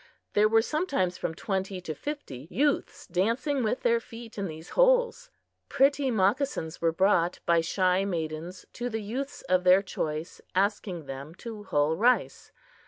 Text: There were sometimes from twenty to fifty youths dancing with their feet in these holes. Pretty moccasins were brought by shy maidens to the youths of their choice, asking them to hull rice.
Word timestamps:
There 0.33 0.49
were 0.49 0.63
sometimes 0.63 1.19
from 1.19 1.35
twenty 1.35 1.79
to 1.81 1.93
fifty 1.93 2.47
youths 2.49 3.05
dancing 3.05 3.61
with 3.61 3.81
their 3.81 3.99
feet 3.99 4.35
in 4.35 4.47
these 4.47 4.69
holes. 4.71 5.29
Pretty 5.69 6.09
moccasins 6.09 6.81
were 6.81 6.91
brought 6.91 7.39
by 7.45 7.61
shy 7.61 8.03
maidens 8.03 8.65
to 8.73 8.89
the 8.89 9.01
youths 9.03 9.43
of 9.43 9.63
their 9.63 9.83
choice, 9.83 10.41
asking 10.55 11.05
them 11.05 11.35
to 11.35 11.65
hull 11.65 11.95
rice. 11.95 12.51